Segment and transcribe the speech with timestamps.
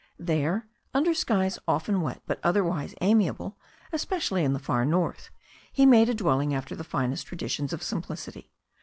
[0.17, 3.59] There, under skies often wet, but otherwise amiable,
[3.93, 5.29] especially in the far north,
[5.71, 8.51] he made a dwelling after the finest traditions of simplicity.